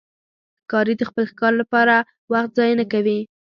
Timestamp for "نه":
2.81-2.85